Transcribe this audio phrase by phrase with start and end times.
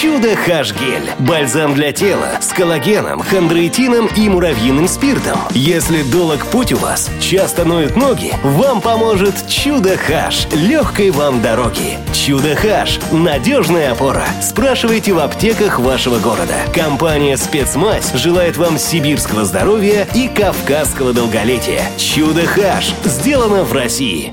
[0.00, 1.10] Чудо Хаш Гель.
[1.18, 5.40] Бальзам для тела с коллагеном, хондроитином и муравьиным спиртом.
[5.50, 10.46] Если долг путь у вас, часто ноют ноги, вам поможет Чудо Хаш.
[10.52, 11.98] Легкой вам дороги.
[12.14, 13.00] Чудо Хаш.
[13.10, 14.24] Надежная опора.
[14.40, 16.54] Спрашивайте в аптеках вашего города.
[16.72, 21.82] Компания «Спецмазь» желает вам сибирского здоровья и кавказского долголетия.
[21.98, 22.94] Чудо Хаш.
[23.04, 24.32] Сделано в России.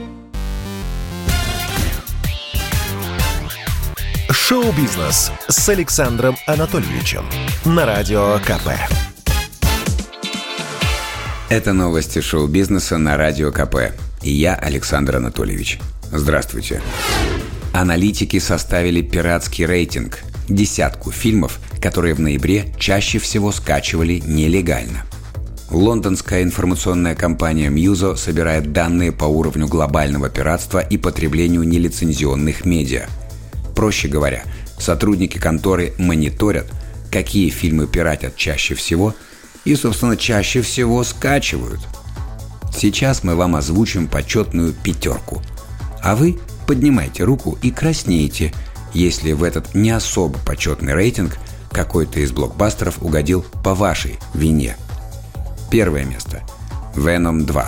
[4.36, 7.24] Шоу-бизнес с Александром Анатольевичем
[7.64, 8.70] на Радио КП.
[11.50, 13.96] Это новости шоу-бизнеса на Радио КП.
[14.22, 15.80] И я, Александр Анатольевич.
[16.12, 16.82] Здравствуйте.
[17.74, 25.06] Аналитики составили пиратский рейтинг– десятку фильмов, которые в ноябре чаще всего скачивали нелегально.
[25.72, 33.08] Лондонская информационная компания Muso собирает данные по уровню глобального пиратства и потреблению нелицензионных медиа–
[33.76, 34.44] Проще говоря,
[34.80, 36.72] сотрудники конторы мониторят,
[37.12, 39.14] какие фильмы пиратят чаще всего
[39.66, 41.82] и, собственно, чаще всего скачивают.
[42.76, 45.42] Сейчас мы вам озвучим почетную пятерку.
[46.02, 48.54] А вы поднимайте руку и краснеете,
[48.94, 51.38] если в этот не особо почетный рейтинг
[51.72, 54.78] какой-то из блокбастеров угодил по вашей вине.
[55.70, 56.42] Первое место–
[56.96, 57.66] «Веном 2».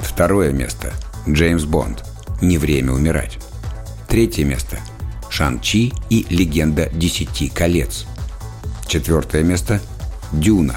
[0.00, 0.92] Второе место–
[1.28, 2.04] «Джеймс Бонд.
[2.40, 3.38] Не время умирать».
[4.08, 4.78] Третье место–
[5.32, 8.04] Шан-Чи и Легенда Десяти колец.
[8.86, 9.80] Четвертое место–
[10.32, 10.76] Дюна.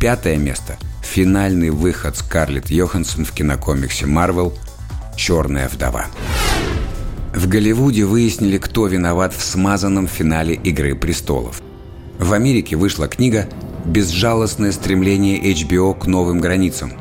[0.00, 4.52] Пятое место– финальный выход Скарлетт Йоханссон в кинокомиксе Марвел
[5.16, 6.06] «Черная вдова».
[7.32, 11.62] В Голливуде выяснили, кто виноват в смазанном финале «Игры престолов».
[12.18, 13.48] В Америке вышла книга
[13.84, 16.92] «Безжалостное стремление HBO к новым границам»,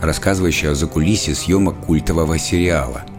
[0.00, 3.02] рассказывающая о закулисье съемок культового сериала–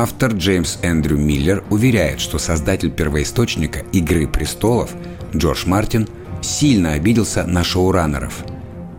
[0.00, 4.90] Автор Джеймс Эндрю Миллер уверяет, что создатель первоисточника «Игры престолов»
[5.34, 6.08] Джордж Мартин
[6.40, 8.44] сильно обиделся на шоураннеров.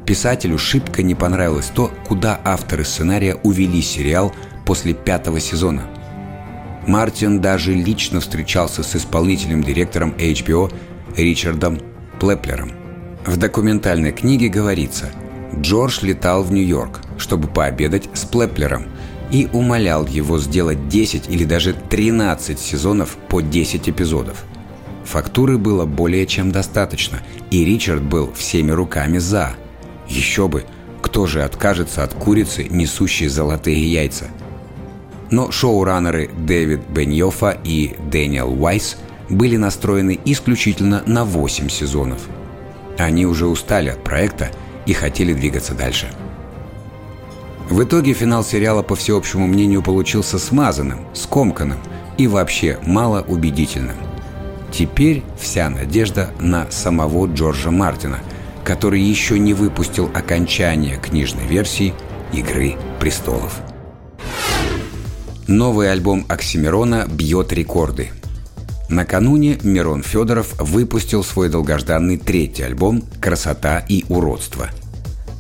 [0.06, 5.84] Писателю шибко не понравилось то, куда авторы сценария увели сериал после пятого сезона.
[6.86, 10.70] Мартин даже лично встречался с исполнительным директором HBO
[11.16, 11.80] Ричардом
[12.20, 12.74] Плеплером.
[13.26, 15.10] В документальной книге говорится,
[15.56, 18.88] Джордж летал в Нью-Йорк, чтобы пообедать с Плеплером–
[19.32, 24.44] и умолял его сделать 10 или даже 13 сезонов по 10 эпизодов.
[25.06, 27.20] Фактуры было более чем достаточно,
[27.52, 29.54] и Ричард был всеми руками «за».
[30.08, 30.66] Еще бы,
[31.02, 34.28] кто же откажется от курицы, несущей золотые яйца?
[35.32, 38.98] Но шоураннеры Дэвид Беньофа и Дэниел Уайс
[39.30, 42.28] были настроены исключительно на 8 сезонов.
[42.98, 44.50] Они уже устали от проекта
[44.88, 46.10] и хотели двигаться дальше–
[47.70, 51.78] в итоге финал сериала, по всеобщему мнению, получился смазанным, скомканным
[52.18, 53.96] и вообще малоубедительным.
[54.72, 58.20] Теперь вся надежда на самого Джорджа Мартина,
[58.64, 61.94] который еще не выпустил окончание книжной версии
[62.34, 63.60] «Игры престолов».
[65.48, 68.10] Новый альбом Оксимирона бьет рекорды.
[68.90, 74.70] Накануне Мирон Федоров выпустил свой долгожданный третий альбом «Красота и уродство»,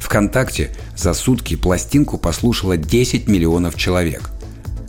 [0.10, 4.32] ВКонтакте за сутки пластинку послушало 10 миллионов человек.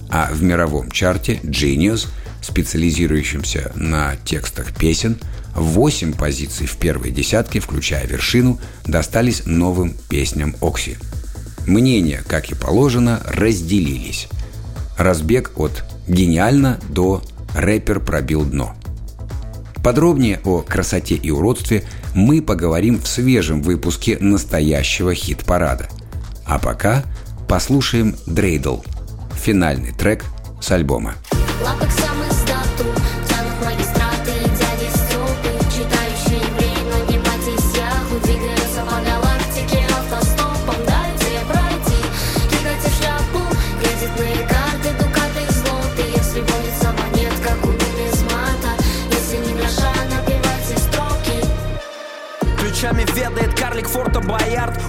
[0.09, 2.09] А в мировом чарте Genius,
[2.41, 5.19] специализирующемся на текстах песен,
[5.55, 10.97] 8 позиций в первой десятке, включая вершину, достались новым песням Окси.
[11.67, 14.27] Мнения, как и положено, разделились.
[14.97, 17.23] Разбег от «гениально» до
[17.55, 18.75] «рэпер пробил дно».
[19.85, 21.85] Подробнее о красоте и уродстве
[22.15, 25.89] мы поговорим в свежем выпуске настоящего хит-парада.
[26.45, 27.05] А пока
[27.49, 28.79] послушаем Дрейдл,
[29.35, 30.25] финальный трек
[30.61, 31.15] с альбома.
[31.65, 31.91] Лапок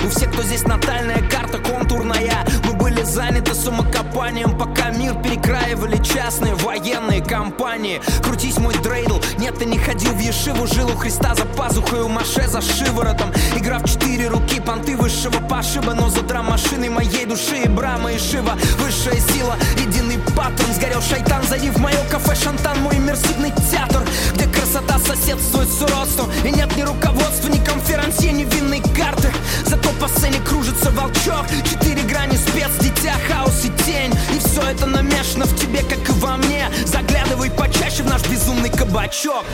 [0.06, 2.46] У всех, кто здесь натальная карта контурная.
[2.66, 8.02] Мы были заняты самокопанием Пока мир перекраивали частные военные компании.
[8.24, 9.20] Крутись мой дрейдл.
[9.38, 10.68] Нет, ты не ходил в Ешиву.
[10.68, 13.32] Жил у Христа за пазухой, у Маше за шиворотом.
[13.56, 15.94] Игра в четыре руки, понты высшего пошиба.
[15.94, 18.58] Но за драм-машиной моей души и Брама и Шива.
[18.80, 20.74] Высшая сила, единый паттерн.
[20.74, 22.36] Сгорел шайтан, зайди в мое кафе.
[22.36, 24.02] Шантан Мой иммерсивный театр,
[24.34, 26.30] где красота соседствует с уродством.
[26.46, 27.61] И нет ни руководства, ни
[27.92, 29.30] конферансье, ни винной карты
[29.66, 34.86] Зато по сцене кружится волчок Четыре грани спец, дитя, хаос и тень И все это
[34.86, 39.46] намешано в тебе, как и во мне Заглядывай почаще чаще в наш безумный кабачок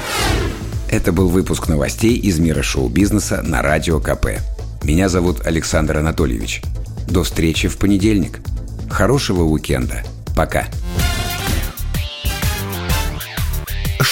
[0.89, 4.39] Это был выпуск новостей из мира шоу-бизнеса на Радио КП.
[4.83, 6.61] Меня зовут Александр Анатольевич.
[7.07, 8.39] До встречи в понедельник.
[8.89, 10.03] Хорошего уикенда.
[10.35, 10.67] Пока.